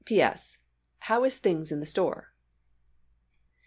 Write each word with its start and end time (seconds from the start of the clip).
P. 0.03 0.19
S. 0.19 0.57
How 0.97 1.23
is 1.25 1.37
things 1.37 1.71
in 1.71 1.79
the 1.79 1.85
store? 1.85 2.33